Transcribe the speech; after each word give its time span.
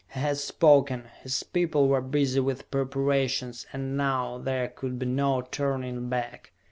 He 0.15 0.19
had 0.19 0.37
spoken, 0.39 1.03
his 1.21 1.43
people 1.43 1.87
were 1.87 2.01
busy 2.01 2.39
with 2.39 2.71
preparations, 2.71 3.67
and 3.71 3.95
now 3.95 4.39
there 4.39 4.67
could 4.67 4.97
be 4.97 5.05
no 5.05 5.41
turning 5.43 6.09
back. 6.09 6.53